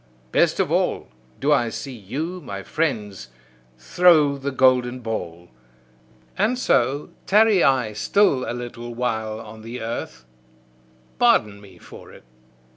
[0.31, 3.27] Best of all, do I see you, my friends,
[3.77, 5.49] throw the golden ball!
[6.35, 10.25] And so tarry I still a little while on the earth
[11.19, 12.23] pardon me for it!